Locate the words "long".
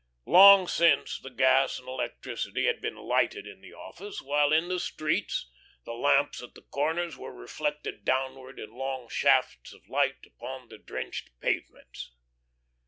0.25-0.67, 8.71-9.09